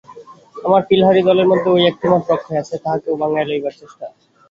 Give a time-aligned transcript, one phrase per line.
[0.57, 4.05] আমার পিলাহারী দলের মধ্যে ঐ একটিমাত্র অক্ষয় আছে, তাহাকেও ভাঙাইয়া লইবার চেষ্টা!